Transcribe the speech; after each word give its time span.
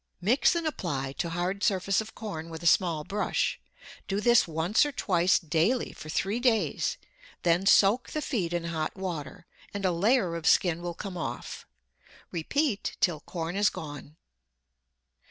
Mix 0.19 0.55
and 0.55 0.65
apply 0.65 1.11
to 1.19 1.29
hard 1.29 1.61
surface 1.63 2.01
of 2.01 2.15
corn 2.15 2.49
with 2.49 2.63
a 2.63 2.65
small 2.65 3.03
brush. 3.03 3.59
Do 4.07 4.19
this 4.19 4.47
once 4.47 4.83
or 4.83 4.91
twice 4.91 5.37
daily 5.37 5.93
for 5.93 6.09
three 6.09 6.39
days, 6.39 6.97
then 7.43 7.67
soak 7.67 8.09
the 8.09 8.21
feet 8.23 8.51
in 8.51 8.63
hot 8.63 8.95
water, 8.97 9.45
and 9.75 9.85
a 9.85 9.91
layer 9.91 10.33
of 10.35 10.47
skin 10.47 10.81
will 10.81 10.95
come 10.95 11.17
off. 11.17 11.67
Repeat 12.31 12.97
till 12.99 13.19
corn 13.19 13.55
is 13.55 13.69
gone. 13.69 14.15